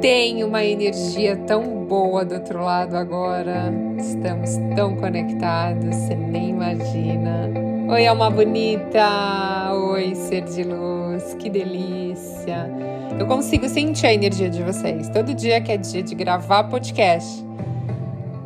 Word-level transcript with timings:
tem 0.00 0.42
uma 0.42 0.64
energia 0.64 1.36
tão 1.36 1.84
boa 1.84 2.24
do 2.24 2.34
outro 2.34 2.64
lado 2.64 2.96
agora. 2.96 3.70
Estamos 3.98 4.56
tão 4.74 4.96
conectados, 4.96 5.94
você 5.94 6.14
nem 6.14 6.50
imagina. 6.50 7.50
Oi, 7.86 8.06
alma 8.06 8.30
bonita! 8.30 9.74
Oi, 9.74 10.14
ser 10.14 10.44
de 10.44 10.64
luz, 10.64 11.34
que 11.34 11.50
delícia! 11.50 12.70
Eu 13.18 13.26
consigo 13.26 13.68
sentir 13.68 14.06
a 14.06 14.14
energia 14.14 14.48
de 14.48 14.62
vocês. 14.62 15.10
Todo 15.10 15.34
dia 15.34 15.60
que 15.60 15.70
é 15.70 15.76
dia 15.76 16.02
de 16.02 16.14
gravar 16.14 16.64
podcast. 16.64 17.44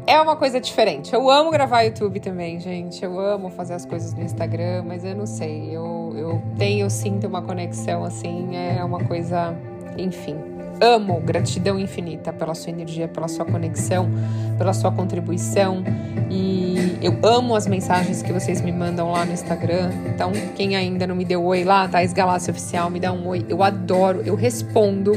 É 0.09 0.21
uma 0.21 0.35
coisa 0.35 0.61
diferente. 0.61 1.15
Eu 1.15 1.31
amo 1.31 1.53
gravar 1.53 1.83
YouTube 1.83 2.19
também, 2.19 2.59
gente. 2.59 3.05
Eu 3.05 3.21
amo 3.21 3.49
fazer 3.49 3.75
as 3.75 3.87
coisas 3.87 4.13
no 4.13 4.23
Instagram, 4.23 4.83
mas 4.87 5.05
eu 5.05 5.15
não 5.15 5.27
sei. 5.27 5.69
Eu, 5.71 6.13
eu 6.17 6.43
tenho, 6.59 6.87
eu 6.87 6.91
sinto 6.91 7.29
uma 7.29 7.43
conexão 7.43 8.03
assim. 8.03 8.57
É 8.57 8.83
uma 8.83 9.05
coisa. 9.05 9.57
Enfim 9.97 10.54
amo, 10.85 11.19
gratidão 11.21 11.79
infinita 11.79 12.33
pela 12.33 12.55
sua 12.55 12.71
energia, 12.71 13.09
pela 13.09 13.27
sua 13.27 13.45
conexão, 13.45 14.11
pela 14.59 14.75
sua 14.75 14.93
contribuição. 14.93 15.83
E 16.31 16.99
eu 17.01 17.19
amo 17.23 17.57
as 17.57 17.67
mensagens 17.67 18.23
que 18.23 18.33
vocês 18.33 18.61
me 18.61 18.71
mandam 18.71 19.11
lá 19.11 19.25
no 19.25 19.33
Instagram. 19.33 19.91
Então, 20.07 20.31
quem 20.55 20.77
ainda 20.77 21.07
não 21.07 21.17
me 21.17 21.25
deu 21.25 21.43
oi 21.43 21.65
lá, 21.65 21.89
Thais 21.89 22.13
Galácia 22.13 22.51
Oficial, 22.51 22.91
me 22.91 23.01
dá 23.01 23.13
um 23.13 23.27
oi. 23.27 23.47
Eu 23.49 23.63
adoro, 23.63 24.23
eu 24.27 24.35
respondo. 24.35 25.13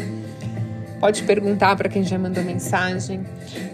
Pode 0.99 1.21
perguntar 1.23 1.75
para 1.75 1.89
quem 1.89 2.01
já 2.01 2.17
mandou 2.17 2.43
mensagem. 2.43 3.23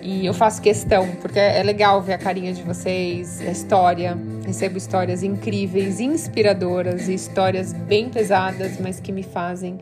E 0.01 0.25
eu 0.25 0.33
faço 0.33 0.61
questão, 0.61 1.07
porque 1.21 1.39
é 1.39 1.63
legal 1.63 2.01
ver 2.01 2.13
a 2.13 2.17
carinha 2.17 2.53
de 2.53 2.63
vocês, 2.63 3.39
a 3.39 3.51
história. 3.51 4.17
Recebo 4.45 4.77
histórias 4.77 5.23
incríveis, 5.23 5.99
inspiradoras 5.99 7.07
e 7.07 7.13
histórias 7.13 7.71
bem 7.71 8.09
pesadas, 8.09 8.77
mas 8.79 8.99
que 8.99 9.11
me 9.11 9.23
fazem 9.23 9.79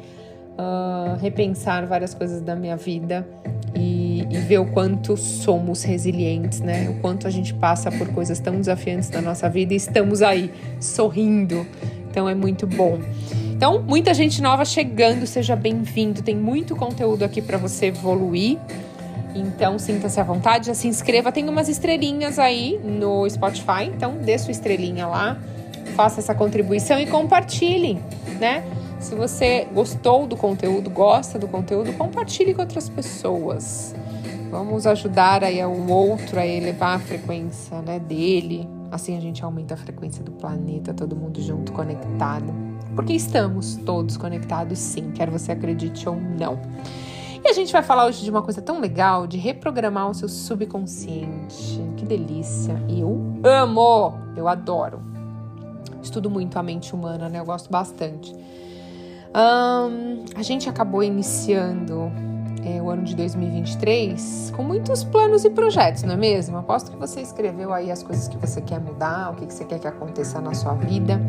uh, 0.58 1.18
repensar 1.20 1.86
várias 1.86 2.14
coisas 2.14 2.42
da 2.42 2.56
minha 2.56 2.76
vida 2.76 3.28
e, 3.76 4.28
e, 4.30 4.38
ver 4.38 4.60
o 4.60 4.66
quanto 4.66 5.16
somos 5.16 5.84
resilientes, 5.84 6.60
né? 6.60 6.90
O 6.90 7.00
quanto 7.02 7.28
a 7.28 7.30
gente 7.30 7.54
passa 7.54 7.92
por 7.92 8.08
coisas 8.10 8.40
tão 8.40 8.56
desafiantes 8.56 9.10
na 9.10 9.22
nossa 9.22 9.50
vida 9.50 9.74
e 9.74 9.78
estamos 9.78 10.22
aí 10.22 10.52
sorrindo. 10.80 11.66
Então 12.10 12.28
é 12.28 12.36
muito 12.36 12.68
bom. 12.68 13.00
Então, 13.62 13.80
muita 13.80 14.14
gente 14.14 14.42
nova 14.42 14.66
chegando, 14.66 15.28
seja 15.28 15.56
bem-vindo. 15.56 16.24
Tem 16.24 16.36
muito 16.36 16.76
conteúdo 16.76 17.24
aqui 17.24 17.42
para 17.42 17.58
você 17.58 17.86
evoluir. 17.86 18.58
Então, 19.36 19.80
sinta-se 19.80 20.20
à 20.20 20.24
vontade, 20.24 20.68
já 20.68 20.74
se 20.74 20.88
inscreva. 20.88 21.32
Tem 21.32 21.48
umas 21.48 21.70
estrelinhas 21.70 22.40
aí 22.40 22.80
no 22.84 23.30
Spotify, 23.30 23.86
então 23.86 24.18
dê 24.18 24.38
sua 24.38 24.52
estrelinha 24.52 25.08
lá, 25.08 25.38
faça 25.96 26.20
essa 26.20 26.34
contribuição 26.34 27.00
e 27.00 27.06
compartilhe, 27.06 28.02
né? 28.40 28.64
Se 29.02 29.16
você 29.16 29.68
gostou 29.74 30.28
do 30.28 30.38
conteúdo, 30.38 30.88
gosta 30.88 31.40
do 31.40 31.48
conteúdo, 31.48 31.92
compartilhe 31.94 32.54
com 32.54 32.62
outras 32.62 32.88
pessoas. 32.88 33.96
Vamos 34.52 34.86
ajudar 34.86 35.44
aí 35.44 35.64
o 35.66 35.92
outro 35.92 36.40
a 36.40 36.46
elevar 36.46 36.98
a 36.98 37.00
frequência 37.00 37.82
né, 37.82 37.98
dele. 37.98 38.70
Assim 38.92 39.18
a 39.18 39.20
gente 39.20 39.44
aumenta 39.44 39.74
a 39.74 39.78
frequência 39.78 40.24
do 40.24 40.32
planeta, 40.32 40.94
todo 40.94 41.16
mundo 41.16 41.42
junto, 41.42 41.74
conectado. 41.74 42.54
Porque 42.96 43.14
estamos 43.14 43.76
todos 43.78 44.18
conectados, 44.18 44.78
sim, 44.78 45.10
quer 45.12 45.32
você 45.32 45.52
acredite 45.52 46.08
ou 46.08 46.16
não. 46.16 46.62
E 47.44 47.50
a 47.50 47.54
gente 47.54 47.74
vai 47.74 47.82
falar 47.82 48.06
hoje 48.06 48.24
de 48.24 48.30
uma 48.30 48.44
coisa 48.44 48.62
tão 48.62 48.80
legal, 48.80 49.26
de 49.26 49.40
reprogramar 49.40 50.12
o 50.12 50.14
seu 50.14 50.30
subconsciente. 50.30 51.82
Que 51.98 52.06
delícia! 52.06 52.76
Eu 52.88 53.20
amo! 53.44 54.14
Eu 54.38 54.48
adoro. 54.48 55.02
Estudo 56.04 56.30
muito 56.30 56.60
a 56.60 56.64
mente 56.64 56.94
humana, 56.94 57.28
né? 57.28 57.40
Eu 57.40 57.46
gosto 57.46 57.72
bastante. 57.72 58.36
Um, 59.34 60.26
a 60.36 60.44
gente 60.44 60.68
acabou 60.68 61.02
iniciando 61.02 62.12
é, 62.66 62.82
o 62.82 62.90
ano 62.90 63.04
de 63.04 63.16
2023 63.16 64.52
com 64.56 64.62
muitos 64.62 65.06
planos 65.06 65.46
e 65.46 65.50
projetos, 65.50 66.04
não 66.04 66.16
é 66.16 66.18
mesmo? 66.18 66.58
Aposto 66.58 66.92
que 66.92 66.98
você 66.98 67.22
escreveu 67.22 67.74
aí 67.74 67.90
as 67.90 68.04
coisas 68.04 68.28
que 68.28 68.38
você 68.38 68.62
quer 68.62 68.82
mudar, 68.82 69.32
o 69.32 69.36
que, 69.36 69.46
que 69.46 69.54
você 69.54 69.64
quer 69.64 69.80
que 69.80 69.88
aconteça 69.88 70.42
na 70.42 70.54
sua 70.54 70.74
vida. 70.74 71.20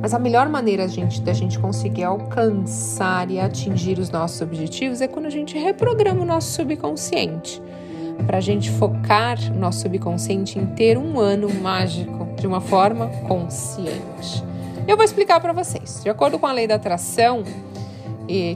Mas 0.00 0.14
a 0.14 0.20
melhor 0.20 0.48
maneira 0.48 0.86
gente, 0.86 1.20
da 1.20 1.32
gente 1.32 1.58
conseguir 1.58 2.04
alcançar 2.04 3.28
e 3.30 3.40
atingir 3.40 3.98
os 3.98 4.08
nossos 4.10 4.40
objetivos 4.40 5.00
é 5.00 5.08
quando 5.08 5.26
a 5.26 5.30
gente 5.30 5.58
reprograma 5.58 6.22
o 6.22 6.24
nosso 6.24 6.52
subconsciente. 6.52 7.60
Para 8.26 8.38
a 8.38 8.40
gente 8.40 8.70
focar 8.70 9.38
o 9.50 9.58
nosso 9.58 9.80
subconsciente 9.80 10.58
em 10.58 10.66
ter 10.66 10.96
um 10.96 11.18
ano 11.18 11.52
mágico 11.52 12.28
de 12.36 12.46
uma 12.46 12.60
forma 12.60 13.08
consciente. 13.26 14.51
Eu 14.86 14.96
vou 14.96 15.04
explicar 15.04 15.40
para 15.40 15.52
vocês. 15.52 16.00
De 16.02 16.10
acordo 16.10 16.38
com 16.38 16.46
a 16.46 16.52
lei 16.52 16.66
da 16.66 16.74
atração, 16.74 17.44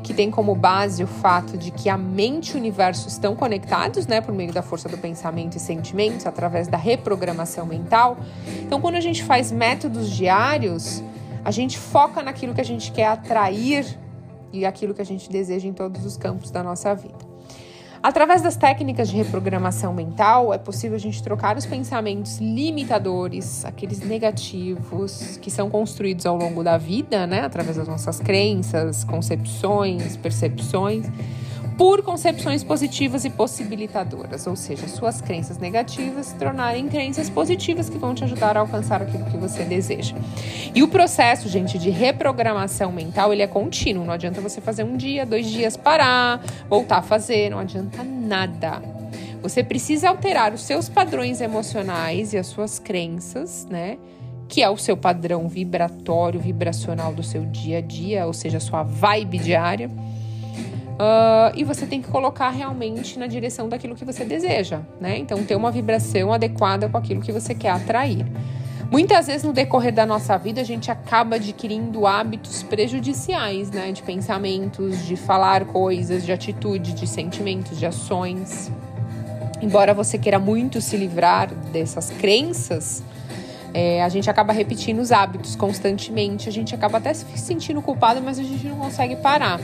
que 0.03 0.13
tem 0.15 0.31
como 0.31 0.55
base 0.55 1.05
o 1.05 1.07
fato 1.07 1.57
de 1.57 1.71
que 1.71 1.89
a 1.89 1.97
mente 1.97 2.51
e 2.51 2.55
o 2.55 2.57
universo 2.57 3.09
estão 3.09 3.37
conectados, 3.37 4.07
né, 4.07 4.21
por 4.21 4.35
meio 4.35 4.53
da 4.53 4.63
força 4.63 4.89
do 4.89 4.99
pensamento 4.99 5.57
e 5.57 5.61
sentimentos, 5.61 6.27
através 6.27 6.67
da 6.67 6.77
reprogramação 6.77 7.67
mental. 7.67 8.17
Então, 8.63 8.81
quando 8.81 8.97
a 8.97 9.01
gente 9.01 9.23
faz 9.23 9.53
métodos 9.53 10.11
diários, 10.11 11.03
a 11.45 11.51
gente 11.51 11.79
foca 11.79 12.23
naquilo 12.23 12.55
que 12.55 12.61
a 12.61 12.65
gente 12.65 12.91
quer 12.91 13.07
atrair 13.07 13.87
e 14.53 14.65
aquilo 14.65 14.95
que 14.95 15.03
a 15.03 15.07
gente 15.07 15.31
deseja 15.31 15.69
em 15.69 15.73
todos 15.73 16.05
os 16.05 16.17
campos 16.17 16.51
da 16.51 16.63
nossa 16.63 16.95
vida. 16.95 17.36
Através 18.07 18.41
das 18.41 18.57
técnicas 18.57 19.09
de 19.09 19.17
reprogramação 19.17 19.93
mental, 19.93 20.55
é 20.55 20.59
possível 20.59 20.95
a 20.95 20.99
gente 21.01 21.21
trocar 21.21 21.57
os 21.57 21.67
pensamentos 21.67 22.39
limitadores, 22.39 23.65
aqueles 23.65 23.99
negativos 23.99 25.37
que 25.43 25.51
são 25.51 25.69
construídos 25.69 26.25
ao 26.25 26.37
longo 26.37 26.63
da 26.63 26.79
vida, 26.79 27.27
né, 27.27 27.41
através 27.41 27.77
das 27.77 27.89
nossas 27.89 28.21
crenças, 28.21 29.03
concepções, 29.03 30.17
percepções 30.19 31.05
por 31.77 32.03
concepções 32.03 32.65
positivas 32.65 33.25
e 33.25 33.31
possibilitadoras, 33.31 34.47
ou 34.47 34.57
seja, 34.57 34.89
suas 34.89 35.21
crenças 35.21 35.59
negativas 35.59 36.27
se 36.27 36.35
tornarem 36.37 36.89
crenças 36.89 37.29
positivas 37.29 37.91
que 37.91 37.99
vão 37.99 38.15
te 38.15 38.25
ajudar 38.25 38.57
a 38.57 38.61
alcançar 38.61 39.03
aquilo 39.03 39.25
que 39.27 39.37
você 39.37 39.63
deseja. 39.63 40.17
E 40.75 40.83
o 40.83 40.89
processo, 40.89 41.49
gente, 41.49 41.79
de 41.79 41.91
reprogramação 41.91 42.91
mental, 42.91 43.33
ele 43.33 43.43
é 43.43 43.47
contínuo. 43.47 44.07
Não 44.07 44.15
adianta 44.15 44.41
você 44.41 44.61
fazer 44.61 44.85
um 44.85 44.97
dia, 44.97 45.27
dois 45.27 45.47
dias, 45.47 45.77
parar, 45.77 46.43
voltar 46.69 46.99
a 46.99 47.03
fazer, 47.03 47.51
não 47.51 47.59
adianta 47.59 48.03
nada. 48.03 48.83
Você 49.43 49.63
precisa 49.63 50.09
alterar 50.09 50.55
os 50.55 50.63
seus 50.63 50.89
padrões 50.89 51.43
emocionais 51.43 52.33
e 52.33 52.39
as 52.39 52.47
suas 52.47 52.79
crenças, 52.79 53.67
né? 53.67 53.99
Que 54.49 54.63
é 54.63 54.71
o 54.71 54.79
seu 54.79 54.97
padrão 54.97 55.47
vibratório, 55.47 56.41
vibracional 56.41 57.13
do 57.13 57.23
seu 57.23 57.45
dia 57.45 57.79
a 57.79 57.81
dia, 57.81 58.27
ou 58.27 58.33
seja, 58.33 58.57
a 58.57 58.61
sua 58.61 58.83
vibe 58.83 59.39
diária 59.39 59.91
Uh, 60.97 61.53
e 61.55 61.63
você 61.63 61.87
tem 61.87 62.01
que 62.01 62.09
colocar 62.09 62.49
realmente 62.49 63.19
na 63.19 63.27
direção 63.27 63.69
daquilo 63.69 63.95
que 63.95 64.05
você 64.05 64.25
deseja, 64.25 64.81
né? 64.99 65.19
Então, 65.19 65.45
ter 65.45 65.55
uma 65.55 65.71
vibração 65.71 66.33
adequada 66.33 66.89
com 66.89 66.97
aquilo 66.97 67.21
que 67.21 67.31
você 67.31 67.55
quer 67.55 67.71
atrair. 67.71 68.25
Muitas 68.91 69.27
vezes 69.27 69.43
no 69.43 69.53
decorrer 69.53 69.93
da 69.93 70.07
nossa 70.07 70.39
vida 70.39 70.61
a 70.61 70.65
gente 70.65 70.91
acaba 70.91 71.37
adquirindo 71.37 72.07
hábitos 72.07 72.63
prejudiciais, 72.63 73.71
né? 73.71 73.93
De 73.93 74.03
pensamentos, 74.03 75.05
de 75.05 75.17
falar 75.17 75.67
coisas, 75.67 76.25
de 76.25 76.33
atitude, 76.33 76.95
de 76.95 77.07
sentimentos, 77.07 77.79
de 77.79 77.85
ações. 77.85 78.73
Embora 79.61 79.93
você 79.93 80.17
queira 80.17 80.39
muito 80.39 80.81
se 80.81 80.97
livrar 80.97 81.53
dessas 81.73 82.11
crenças, 82.11 83.03
é, 83.75 84.03
a 84.03 84.09
gente 84.09 84.31
acaba 84.31 84.53
repetindo 84.53 85.01
os 85.01 85.13
hábitos 85.13 85.57
constantemente, 85.57 86.49
a 86.49 86.53
gente 86.53 86.75
acaba 86.75 86.97
até 86.97 87.13
se 87.13 87.27
sentindo 87.37 87.83
culpado, 87.83 88.23
mas 88.23 88.39
a 88.39 88.43
gente 88.43 88.67
não 88.67 88.77
consegue 88.77 89.17
parar. 89.17 89.61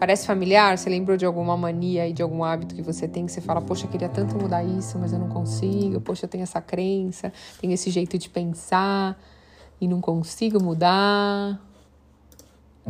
Parece 0.00 0.26
familiar? 0.26 0.78
Você 0.78 0.88
lembrou 0.88 1.14
de 1.14 1.26
alguma 1.26 1.58
mania 1.58 2.08
e 2.08 2.14
de 2.14 2.22
algum 2.22 2.42
hábito 2.42 2.74
que 2.74 2.80
você 2.80 3.06
tem 3.06 3.26
que 3.26 3.32
você 3.32 3.42
fala, 3.42 3.60
poxa, 3.60 3.84
eu 3.84 3.90
queria 3.90 4.08
tanto 4.08 4.34
mudar 4.34 4.64
isso, 4.64 4.98
mas 4.98 5.12
eu 5.12 5.18
não 5.18 5.28
consigo. 5.28 6.00
Poxa, 6.00 6.24
eu 6.24 6.28
tenho 6.28 6.42
essa 6.42 6.58
crença, 6.58 7.30
tenho 7.60 7.74
esse 7.74 7.90
jeito 7.90 8.16
de 8.16 8.30
pensar 8.30 9.20
e 9.78 9.86
não 9.86 10.00
consigo 10.00 10.58
mudar. 10.58 11.60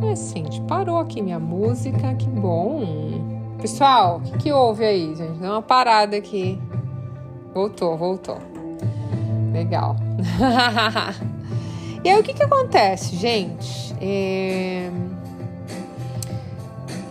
É, 0.01 0.15
gente, 0.15 0.61
parou 0.61 0.99
aqui 0.99 1.21
minha 1.21 1.37
música, 1.37 2.15
que 2.15 2.29
bom. 2.29 3.57
Pessoal, 3.59 4.19
o 4.19 4.21
que, 4.21 4.37
que 4.37 4.53
houve 4.53 4.85
aí, 4.85 5.13
gente? 5.13 5.37
Deu 5.37 5.51
uma 5.51 5.61
parada 5.61 6.15
aqui. 6.15 6.57
Voltou, 7.53 7.97
voltou. 7.97 8.37
Legal. 9.51 9.97
e 12.05 12.09
aí, 12.09 12.17
o 12.17 12.23
que, 12.23 12.33
que 12.33 12.43
acontece, 12.43 13.17
gente? 13.17 13.93
É 13.99 14.89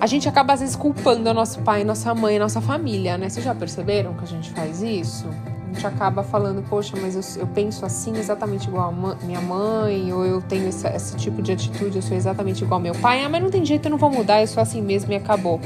a 0.00 0.06
gente 0.06 0.26
acaba 0.26 0.54
às 0.54 0.60
vezes 0.60 0.74
culpando 0.74 1.28
o 1.28 1.34
nosso 1.34 1.60
pai, 1.60 1.84
nossa 1.84 2.14
mãe, 2.14 2.38
nossa 2.38 2.60
família, 2.60 3.18
né? 3.18 3.28
Vocês 3.28 3.44
já 3.44 3.54
perceberam 3.54 4.14
que 4.14 4.24
a 4.24 4.26
gente 4.26 4.50
faz 4.50 4.80
isso? 4.82 5.28
A 5.28 5.72
gente 5.72 5.86
acaba 5.86 6.22
falando, 6.22 6.66
poxa, 6.68 6.96
mas 7.00 7.36
eu, 7.36 7.42
eu 7.42 7.46
penso 7.46 7.84
assim 7.84 8.16
exatamente 8.16 8.66
igual 8.66 8.88
a 8.88 9.24
minha 9.24 9.42
mãe, 9.42 10.10
ou 10.12 10.24
eu 10.24 10.40
tenho 10.40 10.68
esse, 10.68 10.88
esse, 10.88 11.16
tipo 11.16 11.42
de 11.42 11.52
atitude, 11.52 11.96
eu 11.96 12.02
sou 12.02 12.16
exatamente 12.16 12.64
igual 12.64 12.78
ao 12.78 12.82
meu 12.82 12.94
pai. 12.94 13.22
Ah, 13.22 13.28
mas 13.28 13.42
não 13.42 13.50
tem 13.50 13.62
jeito, 13.62 13.86
eu 13.86 13.90
não 13.90 13.98
vou 13.98 14.10
mudar, 14.10 14.40
eu 14.40 14.46
sou 14.46 14.62
assim 14.62 14.80
mesmo 14.80 15.12
e 15.12 15.16
acabou. 15.16 15.60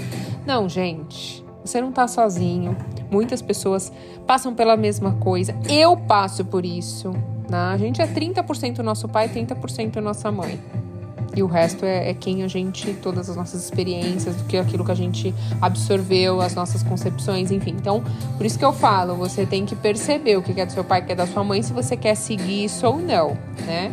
Não, 0.45 0.69
gente, 0.69 1.45
você 1.65 1.81
não 1.81 1.93
tá 1.93 2.09
sozinho. 2.09 2.77
Muitas 3.11 3.41
pessoas 3.41 3.93
passam 4.27 4.53
pela 4.53 4.77
mesma 4.77 5.13
coisa. 5.13 5.55
Eu 5.69 5.97
passo 5.97 6.45
por 6.45 6.67
isso. 6.67 7.13
Né? 7.49 7.57
A 7.57 7.77
gente 7.77 8.03
é 8.03 8.07
30% 8.07 8.79
nosso 8.79 9.09
pai, 9.09 9.29
30% 9.29 9.97
nossa 9.97 10.31
mãe. 10.33 10.61
E 11.37 11.43
o 11.43 11.47
resto 11.47 11.85
é, 11.85 12.11
é, 12.11 12.15
quem 12.15 12.45
a 12.45 12.49
gente, 12.49 12.95
todas 12.95 13.29
as 13.29 13.37
nossas 13.37 13.65
experiências, 13.65 14.37
do 14.37 14.45
que 14.45 14.57
aquilo 14.57 14.85
que 14.85 14.93
a 14.93 14.95
gente 14.95 15.35
absorveu, 15.61 16.41
as 16.41 16.55
nossas 16.55 16.83
concepções, 16.83 17.51
enfim. 17.51 17.75
Então, 17.77 18.05
por 18.37 18.47
isso 18.47 18.57
que 18.59 18.65
eu 18.65 18.73
falo, 18.73 19.17
você 19.17 19.45
tem 19.45 19.67
que 19.67 19.75
perceber 19.75 20.37
o 20.37 20.43
que 20.43 20.59
é 20.61 20.65
do 20.65 20.73
seu 20.73 20.85
pai, 20.85 21.03
o 21.03 21.07
que 21.07 21.13
é 21.13 21.15
da 21.17 21.27
sua 21.27 21.43
mãe, 21.43 21.61
se 21.63 21.73
você 21.73 21.97
quer 21.97 22.15
seguir 22.15 22.65
isso 22.65 22.87
ou 22.87 22.99
não, 22.99 23.37
né? 23.67 23.93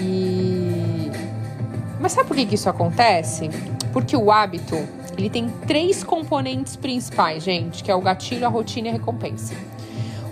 E. 0.00 1.10
Mas 2.00 2.12
sabe 2.12 2.26
por 2.26 2.36
que, 2.36 2.46
que 2.46 2.54
isso 2.56 2.68
acontece? 2.68 3.48
Porque 3.92 4.16
o 4.16 4.32
hábito, 4.32 4.76
ele 5.16 5.30
tem 5.30 5.48
três 5.66 6.02
componentes 6.02 6.74
principais, 6.74 7.44
gente, 7.44 7.84
que 7.84 7.90
é 7.90 7.94
o 7.94 8.00
gatilho, 8.00 8.44
a 8.46 8.48
rotina 8.48 8.88
e 8.88 8.90
a 8.90 8.92
recompensa. 8.94 9.54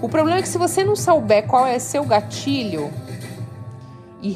O 0.00 0.08
problema 0.08 0.38
é 0.38 0.42
que 0.42 0.48
se 0.48 0.58
você 0.58 0.82
não 0.82 0.96
souber 0.96 1.46
qual 1.46 1.66
é 1.66 1.78
seu 1.78 2.04
gatilho, 2.04 2.90
e, 4.20 4.30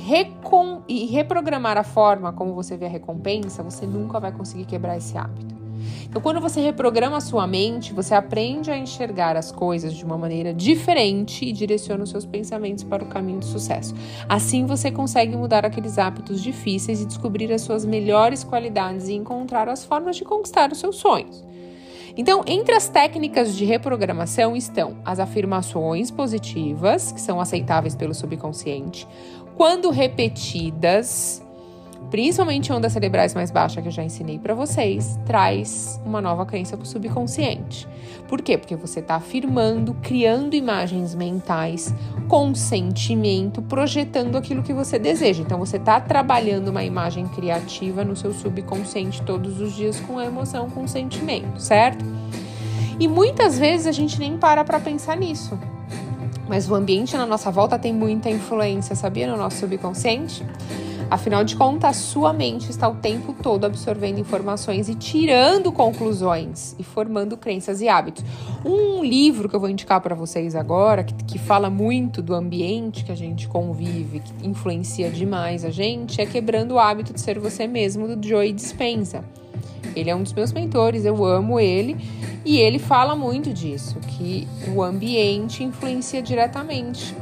e 0.89 1.07
reprogramar 1.07 1.79
a 1.79 1.83
forma 1.83 2.33
como 2.33 2.55
você 2.55 2.77
vê 2.77 2.87
a 2.87 2.89
recompensa, 2.89 3.63
você 3.63 3.87
nunca 3.87 4.21
vai 4.21 4.33
conseguir 4.33 4.65
quebrar 4.65 4.97
esse 4.97 5.17
hábito. 5.17 5.63
Então, 6.05 6.21
quando 6.21 6.41
você 6.41 6.61
reprograma 6.61 7.17
a 7.17 7.21
sua 7.21 7.47
mente, 7.47 7.93
você 7.93 8.15
aprende 8.15 8.71
a 8.71 8.77
enxergar 8.77 9.37
as 9.37 9.51
coisas 9.51 9.95
de 9.95 10.05
uma 10.05 10.17
maneira 10.17 10.53
diferente 10.53 11.45
e 11.45 11.53
direciona 11.53 12.05
os 12.05 12.11
seus 12.11 12.25
pensamentos 12.25 12.85
para 12.85 13.03
o 13.03 13.07
caminho 13.07 13.41
do 13.41 13.45
sucesso. 13.45 13.95
Assim, 14.29 14.67
você 14.67 14.91
consegue 14.91 15.37
mudar 15.37 15.65
aqueles 15.65 15.99
hábitos 15.99 16.43
difíceis 16.43 17.01
e 17.01 17.07
descobrir 17.07 17.53
as 17.53 17.63
suas 17.63 17.85
melhores 17.85 18.45
qualidades 18.45 19.09
e 19.09 19.15
encontrar 19.15 19.69
as 19.69 19.85
formas 19.85 20.17
de 20.17 20.25
conquistar 20.25 20.71
os 20.71 20.79
seus 20.79 20.97
sonhos. 20.97 21.43
Então, 22.15 22.43
entre 22.47 22.75
as 22.75 22.91
técnicas 22.91 23.57
de 23.57 23.65
reprogramação 23.65 24.55
estão 24.55 24.99
as 25.03 25.19
afirmações 25.19 26.11
positivas, 26.11 27.11
que 27.11 27.21
são 27.21 27.41
aceitáveis 27.41 27.95
pelo 27.95 28.13
subconsciente, 28.13 29.09
quando 29.57 29.91
repetidas, 29.91 31.43
principalmente 32.11 32.73
ondas 32.73 32.93
cerebrais 32.93 33.35
mais 33.35 33.51
baixa 33.51 33.81
que 33.81 33.89
eu 33.89 33.93
já 33.93 34.03
ensinei 34.03 34.39
para 34.39 34.55
vocês, 34.55 35.19
traz 35.25 36.01
uma 36.05 36.21
nova 36.21 36.45
crença 36.45 36.77
para 36.77 36.85
o 36.85 36.87
subconsciente. 36.87 37.89
Por 38.29 38.41
quê? 38.41 38.57
Porque 38.57 38.75
você 38.75 39.01
está 39.01 39.17
afirmando, 39.17 39.95
criando 40.03 40.55
imagens 40.55 41.15
mentais 41.15 41.95
com 42.29 42.55
sentimento, 42.55 43.61
projetando 43.61 44.37
aquilo 44.37 44.63
que 44.63 44.73
você 44.73 44.99
deseja. 44.99 45.43
Então 45.43 45.59
você 45.59 45.77
está 45.77 46.01
trabalhando 46.01 46.69
uma 46.69 46.83
imagem 46.83 47.29
criativa 47.29 48.05
no 48.05 48.17
seu 48.17 48.33
subconsciente 48.33 49.23
todos 49.23 49.61
os 49.61 49.75
dias 49.75 50.01
com 50.01 50.19
a 50.19 50.25
emoção, 50.25 50.71
com 50.71 50.85
o 50.85 50.89
sentimento, 50.89 51.61
certo? 51.61 52.05
E 52.99 53.07
muitas 53.07 53.59
vezes 53.59 53.87
a 53.87 53.93
gente 53.93 54.19
nem 54.19 54.39
para 54.39 54.65
para 54.65 54.81
pensar 54.81 55.17
nisso. 55.17 55.59
Mas 56.49 56.71
o 56.71 56.75
ambiente 56.75 57.17
na 57.17 57.27
nossa 57.27 57.51
volta 57.51 57.79
tem 57.79 57.93
muita 57.93 58.29
influência, 58.29 58.95
sabia? 58.95 59.27
No 59.27 59.37
nosso 59.37 59.59
subconsciente. 59.59 60.45
Afinal 61.13 61.45
de 61.45 61.57
contas, 61.57 61.97
sua 61.97 62.33
mente 62.33 62.71
está 62.71 62.89
o 62.89 62.95
tempo 62.95 63.35
todo 63.35 63.67
absorvendo 63.67 64.19
informações 64.19 64.89
e 64.89 64.95
tirando 64.95 65.71
conclusões 65.71 66.75
e 66.79 66.83
formando 66.83 67.37
crenças 67.37 67.83
e 67.83 67.89
hábitos. 67.89 68.25
Um 68.65 69.05
livro 69.05 69.47
que 69.47 69.55
eu 69.55 69.61
vou 69.61 69.69
indicar 69.69 70.01
para 70.01 70.15
vocês 70.15 70.57
agora, 70.57 71.05
que, 71.05 71.13
que 71.25 71.39
fala 71.39 71.69
muito 71.69 72.23
do 72.23 72.35
ambiente 72.35 73.05
que 73.05 73.13
a 73.13 73.15
gente 73.15 73.47
convive, 73.47 74.21
que 74.21 74.49
influencia 74.49 75.11
demais 75.11 75.67
a 75.67 75.71
gente, 75.71 76.19
é 76.19 76.25
Quebrando 76.25 76.77
o 76.77 76.79
Hábito 76.79 77.13
de 77.13 77.21
Ser 77.21 77.39
Você 77.39 77.67
Mesmo, 77.67 78.09
do 78.09 78.27
Joey 78.27 78.55
Dispenza. 78.55 79.23
Ele 79.95 80.11
é 80.11 80.17
um 80.17 80.23
dos 80.23 80.33
meus 80.33 80.53
mentores, 80.53 81.05
eu 81.05 81.25
amo 81.25 81.61
ele 81.61 81.97
e 82.45 82.59
ele 82.59 82.79
fala 82.79 83.15
muito 83.15 83.53
disso, 83.53 83.99
que 84.01 84.49
o 84.75 84.83
ambiente 84.83 85.63
influencia 85.63 86.23
diretamente. 86.23 87.15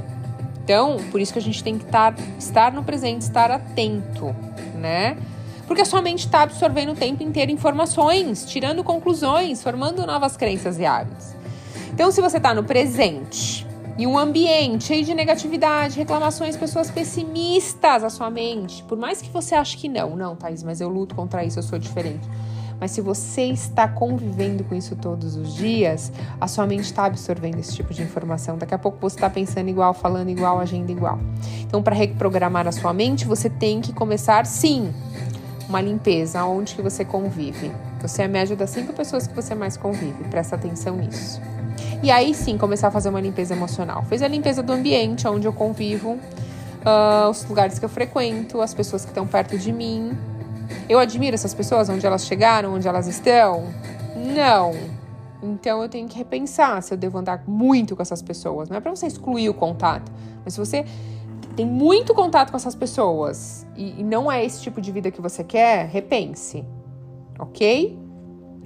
Então, 0.63 0.99
por 1.11 1.21
isso 1.21 1.33
que 1.33 1.39
a 1.39 1.43
gente 1.43 1.63
tem 1.65 1.77
que 1.77 1.85
estar, 1.85 2.15
estar 2.39 2.73
no 2.73 2.85
presente, 2.85 3.23
estar 3.23 3.51
atento, 3.51 4.35
né? 4.77 5.17
Porque 5.67 5.83
a 5.83 5.85
sua 5.85 6.03
mente 6.03 6.27
está 6.27 6.43
absorvendo 6.43 6.93
o 6.93 6.95
tempo 6.95 7.23
inteiro 7.23 7.51
informações, 7.51 8.45
tirando 8.45 8.83
conclusões, 8.83 9.63
formando 9.63 10.07
novas 10.07 10.37
crenças 10.37 10.79
e 10.79 10.87
hábitos. 10.87 11.35
Então, 11.93 12.11
se 12.11 12.21
você 12.21 12.39
está 12.39 12.55
no 12.55 12.65
presente 12.65 13.67
e 13.99 14.07
um 14.07 14.19
ambiente 14.19 14.85
cheio 14.85 15.05
de 15.05 15.15
negatividade, 15.15 15.97
reclamações, 15.97 16.57
pessoas 16.57 16.91
pessimistas, 16.91 18.03
a 18.03 18.11
sua 18.11 18.31
mente, 18.31 18.83
por 18.85 18.97
mais 18.97 19.21
que 19.21 19.31
você 19.31 19.55
ache 19.55 19.77
que 19.77 19.89
não, 19.89 20.17
não, 20.17 20.37
Thaís, 20.37 20.63
mas 20.63 20.81
eu 20.81 20.89
luto 20.89 21.15
contra 21.15 21.45
isso, 21.45 21.59
eu 21.59 21.63
sou 21.63 21.79
diferente. 21.79 22.27
Mas 22.81 22.93
se 22.93 23.03
você 23.03 23.43
está 23.43 23.87
convivendo 23.87 24.65
com 24.65 24.75
isso 24.75 24.97
todos 24.97 25.37
os 25.37 25.55
dias, 25.55 26.11
a 26.41 26.49
sua 26.49 26.67
mente 26.67 26.85
está 26.85 27.05
absorvendo 27.05 27.59
esse 27.59 27.75
tipo 27.75 27.93
de 27.93 28.03
informação. 28.03 28.57
Daqui 28.57 28.75
a 28.75 28.79
pouco 28.79 28.97
você 28.99 29.17
está 29.17 29.29
pensando 29.29 29.69
igual, 29.69 29.93
falando 29.93 30.31
igual, 30.31 30.59
agindo 30.59 30.91
igual. 30.91 31.19
Então, 31.61 31.83
para 31.83 31.95
reprogramar 31.95 32.67
a 32.67 32.73
sua 32.73 32.95
mente, 32.95 33.27
você 33.27 33.51
tem 33.51 33.83
que 33.83 33.93
começar, 33.93 34.47
sim, 34.47 34.95
uma 35.69 35.83
limpeza 35.83 36.43
onde 36.45 36.75
que 36.75 36.81
você 36.81 37.05
convive. 37.05 37.71
Você 38.01 38.23
é 38.23 38.25
a 38.25 38.29
média 38.29 38.57
das 38.57 38.71
cinco 38.71 38.93
pessoas 38.93 39.27
que 39.27 39.35
você 39.35 39.55
mais 39.55 39.77
convive. 39.77 40.25
Presta 40.25 40.57
atenção 40.57 40.97
nisso. 40.97 41.41
E 42.03 42.11
aí 42.11 42.35
sim 42.35 42.57
começar 42.57 42.89
a 42.89 42.91
fazer 42.91 43.11
uma 43.11 43.21
limpeza 43.21 43.55
emocional. 43.55 44.05
Fez 44.05 44.23
a 44.23 44.29
limpeza 44.29 44.63
do 44.63 44.73
ambiente 44.73 45.29
onde 45.29 45.47
eu 45.47 45.53
convivo, 45.53 46.13
uh, 46.13 47.29
os 47.31 47.45
lugares 47.45 47.79
que 47.79 47.85
eu 47.85 47.89
frequento, 47.89 48.61
as 48.61 48.73
pessoas 48.73 49.05
que 49.05 49.11
estão 49.11 49.27
perto 49.27 49.59
de 49.59 49.71
mim, 49.71 50.17
eu 50.89 50.99
admiro 50.99 51.35
essas 51.35 51.53
pessoas, 51.53 51.89
onde 51.89 52.07
elas 52.07 52.25
chegaram, 52.27 52.75
onde 52.75 52.89
elas 52.89 53.07
estão? 53.07 53.65
Não. 54.17 54.73
Então 55.43 55.83
eu 55.83 55.89
tenho 55.89 56.09
que 56.09 56.17
repensar 56.17 56.83
se 56.83 56.93
eu 56.93 56.99
devo 56.99 57.19
andar 57.19 57.45
muito 57.47 57.97
com 57.97 58.03
essas 58.03 58.23
pessoas. 58.23 58.69
Não 58.69 58.77
é 58.77 58.81
para 58.81 58.95
você 58.95 59.07
excluir 59.07 59.49
o 59.49 59.55
contato, 59.55 60.11
mas 60.45 60.55
se 60.55 60.61
você 60.61 60.85
tem 61.57 61.67
muito 61.67 62.15
contato 62.15 62.51
com 62.51 62.57
essas 62.57 62.75
pessoas 62.75 63.67
e, 63.77 64.01
e 64.01 64.05
não 64.05 64.31
é 64.31 64.45
esse 64.45 64.63
tipo 64.63 64.81
de 64.81 64.91
vida 64.93 65.11
que 65.11 65.21
você 65.21 65.45
quer, 65.45 65.87
repense. 65.87 66.65
Ok? 67.41 67.99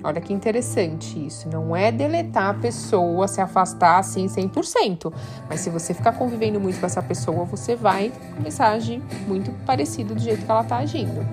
Olha 0.03 0.21
que 0.21 0.32
interessante 0.32 1.25
isso. 1.26 1.49
Não 1.49 1.75
é 1.75 1.91
deletar 1.91 2.50
a 2.50 2.55
pessoa, 2.55 3.26
se 3.26 3.41
afastar 3.41 3.99
assim 3.99 4.26
100%. 4.26 5.12
Mas 5.49 5.61
se 5.61 5.71
você 5.71 5.94
ficar 5.94 6.12
convivendo 6.12 6.61
muito 6.61 6.79
com 6.79 6.85
essa 6.85 7.03
pessoa, 7.03 7.44
você 7.44 7.75
vai 7.75 8.12
começar 8.37 8.67
a 8.67 8.73
agir 8.73 9.03
muito 9.26 9.50
parecido 9.65 10.15
do 10.15 10.21
jeito 10.21 10.44
que 10.44 10.50
ela 10.50 10.61
está 10.61 10.76
agindo 10.76 11.25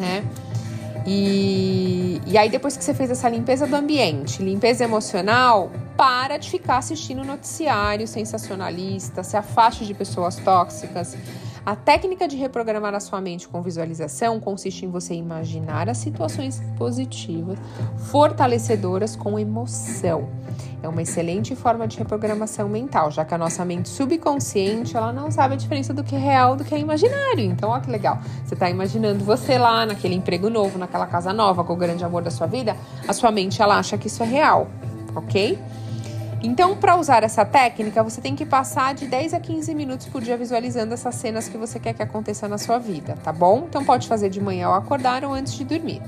né? 0.00 0.24
E, 1.06 2.20
e 2.26 2.36
aí, 2.36 2.48
depois 2.50 2.76
que 2.76 2.84
você 2.84 2.92
fez 2.92 3.10
essa 3.10 3.28
limpeza 3.28 3.66
do 3.66 3.74
ambiente, 3.74 4.42
limpeza 4.42 4.84
emocional, 4.84 5.70
para 5.96 6.36
de 6.36 6.50
ficar 6.50 6.78
assistindo 6.78 7.24
noticiário 7.24 8.06
sensacionalista, 8.06 9.22
se 9.22 9.36
afaste 9.36 9.86
de 9.86 9.94
pessoas 9.94 10.36
tóxicas. 10.36 11.16
A 11.64 11.76
técnica 11.76 12.26
de 12.26 12.36
reprogramar 12.36 12.94
a 12.94 13.00
sua 13.00 13.20
mente 13.20 13.46
com 13.46 13.60
visualização 13.60 14.40
consiste 14.40 14.86
em 14.86 14.90
você 14.90 15.14
imaginar 15.14 15.90
as 15.90 15.98
situações 15.98 16.62
positivas, 16.78 17.58
fortalecedoras 18.10 19.14
com 19.14 19.38
emoção. 19.38 20.28
É 20.82 20.88
uma 20.88 21.02
excelente 21.02 21.54
forma 21.54 21.86
de 21.86 21.98
reprogramação 21.98 22.66
mental, 22.66 23.10
já 23.10 23.26
que 23.26 23.34
a 23.34 23.38
nossa 23.38 23.62
mente 23.66 23.90
subconsciente 23.90 24.96
ela 24.96 25.12
não 25.12 25.30
sabe 25.30 25.52
a 25.52 25.56
diferença 25.56 25.92
do 25.92 26.02
que 26.02 26.16
é 26.16 26.18
real 26.18 26.56
do 26.56 26.64
que 26.64 26.74
é 26.74 26.78
imaginário. 26.78 27.44
Então, 27.44 27.68
olha 27.68 27.82
que 27.82 27.90
legal. 27.90 28.18
Você 28.44 28.54
está 28.54 28.70
imaginando 28.70 29.22
você 29.22 29.58
lá 29.58 29.84
naquele 29.84 30.14
emprego 30.14 30.48
novo, 30.48 30.78
naquela 30.78 31.06
casa 31.06 31.32
nova, 31.32 31.62
com 31.62 31.74
o 31.74 31.76
grande 31.76 32.02
amor 32.02 32.22
da 32.22 32.30
sua 32.30 32.46
vida, 32.46 32.74
a 33.06 33.12
sua 33.12 33.30
mente 33.30 33.60
ela 33.60 33.78
acha 33.78 33.98
que 33.98 34.06
isso 34.06 34.22
é 34.22 34.26
real, 34.26 34.68
ok? 35.14 35.58
Então, 36.42 36.76
para 36.76 36.96
usar 36.96 37.22
essa 37.22 37.44
técnica, 37.44 38.02
você 38.02 38.20
tem 38.20 38.34
que 38.34 38.46
passar 38.46 38.94
de 38.94 39.06
10 39.06 39.34
a 39.34 39.40
15 39.40 39.74
minutos 39.74 40.06
por 40.06 40.22
dia 40.22 40.36
visualizando 40.38 40.94
essas 40.94 41.14
cenas 41.14 41.48
que 41.48 41.58
você 41.58 41.78
quer 41.78 41.92
que 41.92 42.02
aconteça 42.02 42.48
na 42.48 42.56
sua 42.56 42.78
vida, 42.78 43.16
tá 43.22 43.32
bom? 43.32 43.66
Então, 43.68 43.84
pode 43.84 44.08
fazer 44.08 44.30
de 44.30 44.40
manhã 44.40 44.68
ao 44.68 44.74
acordar 44.74 45.22
ou 45.22 45.34
antes 45.34 45.52
de 45.52 45.64
dormir. 45.64 46.00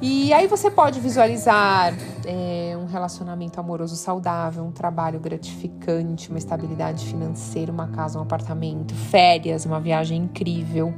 E 0.00 0.32
aí 0.32 0.46
você 0.46 0.70
pode 0.70 1.00
visualizar 1.00 1.92
é, 2.24 2.76
um 2.76 2.86
relacionamento 2.86 3.58
amoroso 3.58 3.96
saudável, 3.96 4.64
um 4.64 4.70
trabalho 4.70 5.18
gratificante, 5.18 6.30
uma 6.30 6.38
estabilidade 6.38 7.04
financeira, 7.06 7.72
uma 7.72 7.88
casa, 7.88 8.18
um 8.18 8.22
apartamento, 8.22 8.94
férias, 8.94 9.64
uma 9.66 9.80
viagem 9.80 10.22
incrível. 10.22 10.88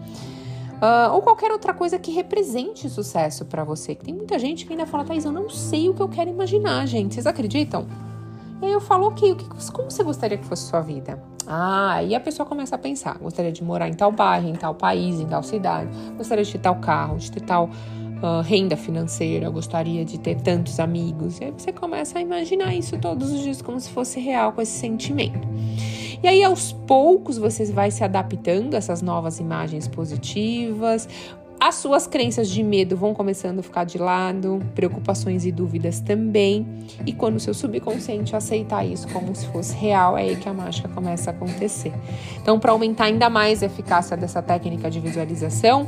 Uh, 0.81 1.13
ou 1.13 1.21
qualquer 1.21 1.51
outra 1.51 1.75
coisa 1.75 1.99
que 1.99 2.11
represente 2.11 2.89
sucesso 2.89 3.45
para 3.45 3.65
você. 3.65 3.95
Tem 3.95 4.15
muita 4.15 4.39
gente 4.39 4.65
que 4.65 4.73
ainda 4.73 4.87
fala, 4.87 5.05
Thais, 5.05 5.27
eu 5.27 5.33
não 5.33 5.49
sei 5.51 5.91
o 5.91 5.95
que 5.95 6.01
eu 6.01 6.09
quero 6.09 6.31
imaginar, 6.31 6.87
gente. 6.87 7.15
Vocês 7.15 7.27
acreditam? 7.27 7.87
E 8.61 8.67
aí 8.67 8.73
eu 8.73 8.81
falo, 8.81 9.07
ok, 9.07 9.33
o 9.33 9.37
que, 9.37 9.73
como 9.73 9.91
você 9.91 10.03
gostaria 10.03 10.37
que 10.37 10.45
fosse 10.45 10.69
sua 10.69 10.81
vida? 10.81 11.23
Ah, 11.47 11.95
aí 11.95 12.15
a 12.15 12.21
pessoa 12.21 12.47
começa 12.47 12.75
a 12.75 12.79
pensar, 12.79 13.19
gostaria 13.19 13.51
de 13.51 13.65
morar 13.65 13.89
em 13.89 13.95
tal 13.95 14.13
bairro, 14.13 14.49
em 14.49 14.55
tal 14.55 14.75
país, 14.75 15.19
em 15.19 15.27
tal 15.27 15.43
cidade, 15.43 15.91
gostaria 16.17 16.45
de 16.45 16.53
ter 16.53 16.59
tal 16.59 16.77
carro, 16.77 17.17
de 17.17 17.33
ter 17.33 17.41
tal 17.41 17.71
uh, 18.23 18.43
renda 18.43 18.77
financeira, 18.77 19.49
gostaria 19.49 20.05
de 20.05 20.19
ter 20.19 20.37
tantos 20.41 20.79
amigos. 20.79 21.41
E 21.41 21.45
aí 21.45 21.55
você 21.57 21.73
começa 21.73 22.19
a 22.19 22.23
imaginar 22.23 22.75
isso 22.75 22.99
todos 22.99 23.33
os 23.33 23.41
dias 23.41 23.63
como 23.63 23.81
se 23.81 23.91
fosse 23.91 24.21
real 24.21 24.53
com 24.53 24.61
esse 24.61 24.79
sentimento. 24.79 25.49
E 26.23 26.29
aí 26.29 26.45
aos 26.45 26.73
poucos 26.73 27.39
você 27.39 27.65
vai 27.73 27.91
se 27.91 28.05
adaptando 28.05 28.75
a 28.75 28.77
essas 28.77 29.01
novas 29.01 29.41
imagens 29.41 29.89
positivas, 29.89 31.09
As 31.63 31.75
suas 31.75 32.07
crenças 32.07 32.49
de 32.49 32.63
medo 32.63 32.97
vão 32.97 33.13
começando 33.13 33.59
a 33.59 33.63
ficar 33.63 33.85
de 33.85 33.99
lado, 33.99 34.63
preocupações 34.75 35.45
e 35.45 35.53
dúvidas 35.53 36.01
também. 36.01 36.67
E 37.05 37.13
quando 37.13 37.37
o 37.37 37.41
seu 37.41 37.53
subconsciente 37.53 38.35
aceitar 38.35 38.83
isso 38.83 39.07
como 39.09 39.37
se 39.37 39.47
fosse 39.49 39.75
real, 39.77 40.17
é 40.17 40.23
aí 40.23 40.37
que 40.37 40.49
a 40.49 40.55
mágica 40.55 40.89
começa 40.89 41.31
a 41.31 41.35
acontecer. 41.35 41.93
Então, 42.41 42.59
para 42.59 42.73
aumentar 42.73 43.05
ainda 43.05 43.29
mais 43.29 43.63
a 43.63 43.67
eficácia 43.67 44.17
dessa 44.17 44.41
técnica 44.41 44.91
de 44.91 45.01
visualização, 45.01 45.87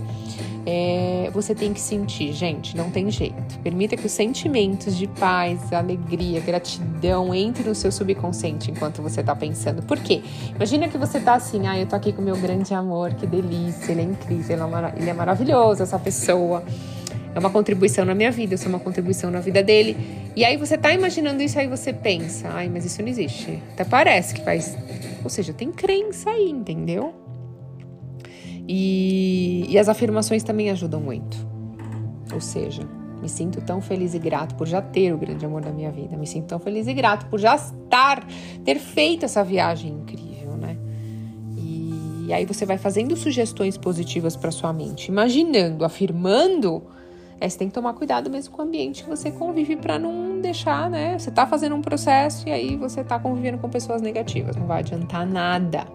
é, 0.64 1.28
você 1.33 1.54
tem 1.54 1.73
que 1.73 1.81
sentir, 1.81 2.33
gente, 2.33 2.76
não 2.76 2.90
tem 2.90 3.11
jeito. 3.11 3.59
Permita 3.62 3.97
que 3.97 4.07
os 4.07 4.12
sentimentos 4.12 4.97
de 4.97 5.07
paz, 5.07 5.73
alegria, 5.73 6.40
gratidão 6.40 7.35
entrem 7.35 7.66
no 7.66 7.75
seu 7.75 7.90
subconsciente 7.90 8.71
enquanto 8.71 9.02
você 9.02 9.23
tá 9.23 9.35
pensando. 9.35 9.83
Por 9.83 9.99
quê? 9.99 10.23
Imagina 10.54 10.88
que 10.88 10.97
você 10.97 11.19
tá 11.19 11.35
assim, 11.35 11.66
ah, 11.66 11.78
eu 11.78 11.87
tô 11.87 11.97
aqui 11.97 12.12
com 12.12 12.23
meu 12.23 12.37
grande 12.37 12.73
amor, 12.75 13.14
que 13.14 13.26
delícia, 13.26 13.92
ele 13.92 14.02
é 14.02 14.04
incrível, 14.04 14.57
ele 14.97 15.11
é 15.11 15.12
maravilhoso, 15.12 15.83
essa 15.83 15.99
pessoa. 15.99 16.62
É 17.35 17.38
uma 17.38 17.50
contribuição 17.50 18.04
na 18.04 18.14
minha 18.14 18.31
vida, 18.31 18.54
eu 18.54 18.59
sou 18.59 18.69
uma 18.69 18.78
contribuição 18.78 19.31
na 19.31 19.40
vida 19.40 19.62
dele. 19.62 19.97
E 20.37 20.45
aí 20.45 20.57
você 20.57 20.76
tá 20.78 20.92
imaginando 20.92 21.42
isso, 21.42 21.59
aí 21.59 21.66
você 21.66 21.92
pensa, 21.92 22.49
ai, 22.52 22.69
mas 22.69 22.85
isso 22.85 23.00
não 23.02 23.09
existe. 23.09 23.61
Até 23.73 23.85
parece 23.85 24.35
que 24.35 24.45
faz. 24.45 24.76
Ou 25.25 25.31
seja, 25.31 25.52
tem 25.52 25.73
crença 25.73 26.31
aí, 26.31 26.50
entendeu? 26.50 27.14
E, 28.69 29.32
e 29.73 29.79
as 29.79 29.88
afirmações 29.88 30.43
também 30.43 30.71
ajudam 30.71 31.00
muito. 31.00 31.35
Ou 32.31 32.43
seja, 32.43 32.83
me 33.23 33.29
sinto 33.29 33.59
tão 33.62 33.81
feliz 33.81 34.12
e 34.12 34.19
grato 34.19 34.55
por 34.55 34.69
já 34.69 34.83
ter 34.83 35.14
o 35.14 35.17
grande 35.17 35.47
amor 35.47 35.62
da 35.62 35.71
minha 35.71 35.91
vida. 35.91 36.14
Me 36.14 36.26
sinto 36.26 36.47
tão 36.47 36.59
feliz 36.59 36.87
e 36.87 36.93
grato 36.93 37.25
por 37.26 37.41
já 37.41 37.55
estar, 37.55 38.23
ter 38.67 38.79
feito 38.79 39.25
essa 39.25 39.43
viagem 39.43 39.91
incrível, 39.93 40.59
né? 40.59 40.76
E, 41.57 42.31
aí 42.35 42.45
você 42.45 42.67
vai 42.67 42.76
fazendo 42.76 43.17
sugestões 43.17 43.79
positivas 43.79 44.37
para 44.37 44.50
sua 44.50 44.75
mente, 44.75 45.09
imaginando, 45.09 45.87
afirmando. 45.87 46.83
É, 47.41 47.49
você 47.49 47.57
tem 47.57 47.69
que 47.69 47.75
tomar 47.75 47.95
cuidado 47.95 48.29
mesmo 48.29 48.52
com 48.52 48.61
o 48.61 48.67
ambiente 48.67 49.02
que 49.02 49.09
você 49.09 49.31
convive 49.31 49.76
para 49.76 49.99
não 49.99 50.38
deixar, 50.38 50.91
né? 50.91 51.19
Você 51.19 51.31
tá 51.31 51.47
fazendo 51.47 51.75
um 51.75 51.81
processo 51.81 52.47
e 52.47 52.52
aí 52.52 52.76
você 52.76 53.02
tá 53.02 53.19
convivendo 53.19 53.57
com 53.57 53.71
pessoas 53.71 54.02
negativas. 54.02 54.55
Não 54.55 54.67
vai 54.67 54.81
adiantar 54.81 55.26
nada. 55.26 55.87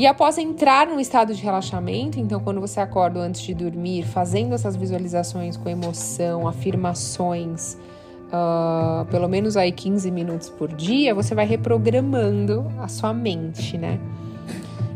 E 0.00 0.06
após 0.06 0.38
entrar 0.38 0.86
num 0.86 0.98
estado 0.98 1.34
de 1.34 1.42
relaxamento, 1.42 2.18
então 2.18 2.40
quando 2.40 2.58
você 2.58 2.80
acorda 2.80 3.20
antes 3.20 3.42
de 3.42 3.52
dormir, 3.52 4.02
fazendo 4.02 4.54
essas 4.54 4.74
visualizações 4.74 5.58
com 5.58 5.68
emoção, 5.68 6.48
afirmações, 6.48 7.76
uh, 8.32 9.04
pelo 9.10 9.28
menos 9.28 9.58
aí 9.58 9.70
15 9.70 10.10
minutos 10.10 10.48
por 10.48 10.72
dia, 10.72 11.14
você 11.14 11.34
vai 11.34 11.44
reprogramando 11.44 12.64
a 12.78 12.88
sua 12.88 13.12
mente, 13.12 13.76
né? 13.76 14.00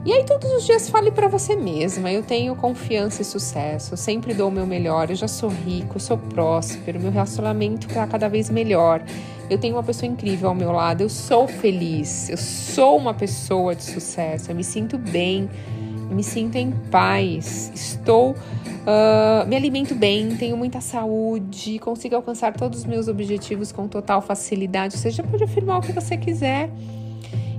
E 0.05 0.13
aí 0.13 0.23
todos 0.23 0.51
os 0.53 0.67
dias 0.67 0.91
fale 0.91 1.11
para 1.11 1.29
você 1.29 1.57
mesma, 1.57 2.13
eu 2.13 2.23
tenho 2.23 2.55
confiança 2.55 3.23
e 3.23 3.25
sucesso, 3.25 3.97
sempre 3.97 4.35
dou 4.35 4.49
o 4.49 4.53
meu 4.53 4.67
melhor, 4.67 5.09
eu 5.09 5.17
já 5.17 5.27
sou 5.27 5.49
rico, 5.49 5.99
sou 5.99 6.19
próspero, 6.19 7.01
meu 7.01 7.11
relacionamento 7.11 7.87
está 7.87 8.07
cada 8.07 8.29
vez 8.29 8.51
melhor. 8.51 9.03
Eu 9.49 9.57
tenho 9.57 9.77
uma 9.77 9.83
pessoa 9.83 10.11
incrível 10.11 10.51
ao 10.51 10.55
meu 10.55 10.73
lado, 10.73 11.01
eu 11.01 11.09
sou 11.09 11.49
feliz, 11.49 12.29
eu 12.29 12.37
sou 12.37 12.99
uma 12.99 13.15
pessoa 13.15 13.75
de 13.75 13.83
sucesso, 13.83 14.51
eu 14.51 14.55
me 14.55 14.63
sinto 14.63 14.99
bem, 14.99 15.49
me 16.11 16.23
sinto 16.23 16.57
em 16.57 16.71
paz, 16.91 17.73
estou, 17.75 18.33
uh, 18.33 19.47
me 19.47 19.57
alimento 19.57 19.95
bem, 19.95 20.37
tenho 20.37 20.57
muita 20.57 20.83
saúde, 20.83 21.79
consigo 21.79 22.15
alcançar 22.15 22.53
todos 22.53 22.81
os 22.81 22.85
meus 22.85 23.09
objetivos 23.09 23.73
com 23.73 23.89
total 23.89 24.21
facilidade. 24.21 24.99
Você 24.99 25.11
já 25.11 25.23
pode 25.23 25.45
afirmar 25.45 25.79
o 25.79 25.81
que 25.81 25.93
você 25.93 26.15
quiser. 26.17 26.71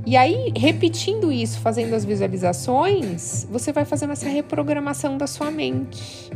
E 0.05 0.15
aí, 0.15 0.51
repetindo 0.55 1.31
isso, 1.31 1.59
fazendo 1.59 1.95
as 1.95 2.05
visualizações, 2.05 3.47
você 3.49 3.71
vai 3.71 3.85
fazendo 3.85 4.13
essa 4.13 4.29
reprogramação 4.29 5.17
da 5.17 5.25
sua 5.25 5.49
mente. 5.49 6.31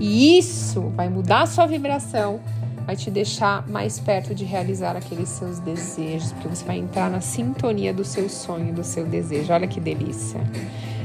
E 0.00 0.38
isso 0.38 0.92
vai 0.96 1.08
mudar 1.08 1.42
a 1.42 1.46
sua 1.46 1.66
vibração 1.66 2.40
vai 2.84 2.96
te 2.96 3.10
deixar 3.10 3.66
mais 3.68 3.98
perto 3.98 4.34
de 4.34 4.44
realizar 4.44 4.96
aqueles 4.96 5.28
seus 5.28 5.58
desejos, 5.58 6.32
porque 6.32 6.48
você 6.48 6.64
vai 6.64 6.78
entrar 6.78 7.10
na 7.10 7.20
sintonia 7.20 7.92
do 7.92 8.04
seu 8.04 8.28
sonho, 8.28 8.72
do 8.72 8.84
seu 8.84 9.06
desejo. 9.06 9.52
Olha 9.52 9.66
que 9.66 9.80
delícia. 9.80 10.40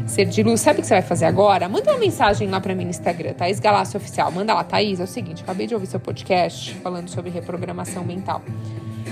Ser 0.05 0.25
de 0.25 0.41
luz, 0.41 0.61
sabe 0.61 0.79
o 0.79 0.81
que 0.81 0.87
você 0.87 0.95
vai 0.95 1.03
fazer 1.03 1.25
agora? 1.25 1.67
Manda 1.67 1.91
uma 1.91 1.99
mensagem 1.99 2.47
lá 2.47 2.61
para 2.61 2.73
mim 2.73 2.85
no 2.85 2.89
Instagram, 2.89 3.33
Thaís 3.33 3.59
Galácio 3.59 3.97
Oficial. 3.97 4.31
Manda 4.31 4.53
lá, 4.53 4.63
Thaís, 4.63 4.99
é 4.99 5.03
o 5.03 5.07
seguinte, 5.07 5.43
acabei 5.43 5.67
de 5.67 5.73
ouvir 5.73 5.87
seu 5.87 5.99
podcast 5.99 6.73
falando 6.75 7.09
sobre 7.09 7.29
reprogramação 7.29 8.03
mental. 8.03 8.41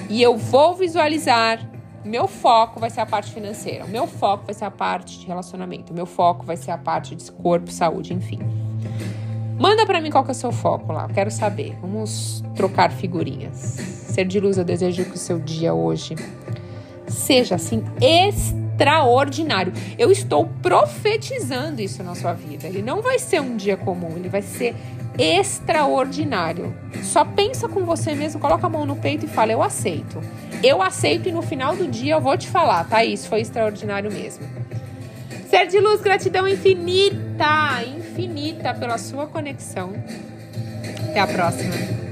E 0.09 0.21
eu 0.21 0.37
vou 0.37 0.73
visualizar 0.73 1.59
meu 2.05 2.27
foco 2.27 2.79
vai 2.79 2.89
ser 2.89 3.01
a 3.01 3.05
parte 3.05 3.31
financeira, 3.31 3.85
o 3.85 3.89
meu 3.89 4.05
foco 4.05 4.45
vai 4.45 4.53
ser 4.53 4.65
a 4.65 4.71
parte 4.71 5.19
de 5.19 5.25
relacionamento, 5.25 5.91
o 5.91 5.95
meu 5.95 6.05
foco 6.05 6.45
vai 6.45 6.55
ser 6.55 6.71
a 6.71 6.77
parte 6.77 7.15
de 7.15 7.31
corpo, 7.31 7.71
saúde, 7.71 8.13
enfim. 8.13 8.39
Manda 9.57 9.85
para 9.85 10.01
mim 10.01 10.11
qual 10.11 10.23
que 10.23 10.31
é 10.31 10.33
o 10.33 10.35
seu 10.35 10.51
foco 10.51 10.91
lá, 10.91 11.05
eu 11.07 11.13
quero 11.13 11.31
saber. 11.31 11.77
Vamos 11.81 12.43
trocar 12.55 12.91
figurinhas. 12.91 13.55
Ser 13.55 14.25
de 14.25 14.39
luz, 14.39 14.57
eu 14.57 14.65
desejo 14.65 15.05
que 15.05 15.15
o 15.15 15.17
seu 15.17 15.39
dia 15.39 15.73
hoje 15.73 16.15
seja 17.07 17.55
assim 17.55 17.83
extraordinário. 18.01 19.71
Eu 19.97 20.11
estou 20.11 20.49
profetizando 20.61 21.81
isso 21.81 22.03
na 22.03 22.15
sua 22.15 22.33
vida. 22.33 22.67
Ele 22.67 22.81
não 22.81 23.01
vai 23.01 23.17
ser 23.17 23.41
um 23.41 23.55
dia 23.55 23.77
comum, 23.77 24.15
ele 24.17 24.27
vai 24.27 24.41
ser 24.41 24.75
extraordinário. 25.17 26.75
Só 27.01 27.23
pensa 27.23 27.69
com 27.69 27.85
você 27.85 28.13
mesmo, 28.13 28.41
coloca 28.41 28.67
a 28.67 28.69
mão 28.69 28.85
no 28.85 28.97
peito 28.97 29.25
e 29.25 29.29
fala: 29.29 29.51
Eu 29.51 29.63
aceito. 29.63 30.19
Eu 30.65 30.81
aceito 30.81 31.29
e 31.29 31.31
no 31.31 31.43
final 31.43 31.75
do 31.75 31.87
dia 31.87 32.15
eu 32.15 32.19
vou 32.19 32.35
te 32.35 32.47
falar, 32.47 32.83
tá? 32.85 33.05
Isso 33.05 33.29
foi 33.29 33.41
extraordinário 33.41 34.11
mesmo. 34.11 34.43
Ser 35.47 35.67
de 35.67 35.79
luz, 35.79 36.01
gratidão 36.01 36.47
infinita, 36.47 37.83
infinita 37.83 38.73
pela 38.73 38.97
sua 38.97 39.27
conexão. 39.27 39.93
Até 41.07 41.19
a 41.19 41.27
próxima. 41.27 42.04